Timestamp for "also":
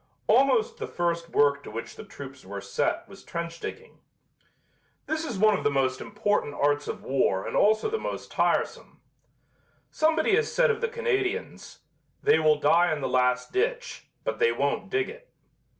7.55-7.87